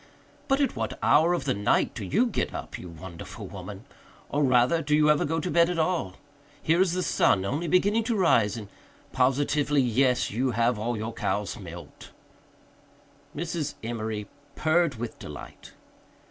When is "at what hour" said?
0.59-1.35